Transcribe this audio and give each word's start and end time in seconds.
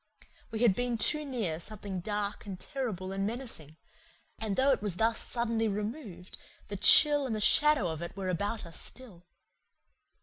We 0.49 0.61
had 0.63 0.73
been 0.73 0.97
too 0.97 1.23
near 1.25 1.59
something 1.59 1.99
dark 1.99 2.47
and 2.47 2.59
terrible 2.59 3.11
and 3.11 3.23
menacing; 3.27 3.77
and 4.39 4.55
though 4.55 4.71
it 4.71 4.81
was 4.81 4.95
thus 4.95 5.19
suddenly 5.19 5.67
removed 5.67 6.39
the 6.69 6.75
chill 6.75 7.27
and 7.27 7.43
shadow 7.43 7.87
of 7.87 8.01
it 8.01 8.17
were 8.17 8.29
about 8.29 8.65
us 8.65 8.79
still. 8.81 9.25